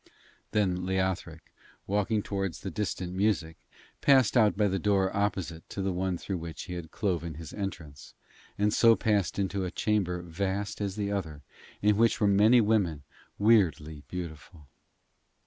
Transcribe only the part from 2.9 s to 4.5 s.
music, passed